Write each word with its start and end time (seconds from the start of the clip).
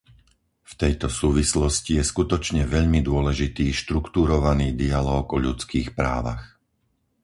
V 0.65 0.73
tejto 0.81 1.07
súvislosti 1.19 1.91
je 2.01 2.01
skutočne 2.11 2.61
veľmi 2.75 2.99
dôležitý 3.09 3.65
štruktúrovaný 3.81 4.67
dialóg 4.81 5.25
o 5.29 5.37
ľudských 5.45 5.87
právach. 5.99 6.43